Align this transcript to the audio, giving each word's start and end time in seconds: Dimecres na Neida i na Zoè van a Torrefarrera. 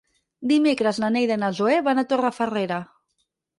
Dimecres 0.51 0.99
na 1.03 1.09
Neida 1.17 1.37
i 1.37 1.43
na 1.43 1.51
Zoè 1.59 1.77
van 1.91 2.03
a 2.03 2.07
Torrefarrera. 2.15 2.83